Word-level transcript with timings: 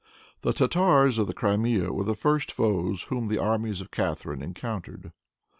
The 0.41 0.51
Tartars 0.51 1.19
of 1.19 1.27
the 1.27 1.33
Crimea 1.35 1.93
were 1.93 2.03
the 2.03 2.15
first 2.15 2.51
foes 2.51 3.03
whom 3.03 3.27
the 3.27 3.37
armies 3.37 3.81
of 3.81 3.91
Catharine 3.91 4.41
encountered. 4.41 5.11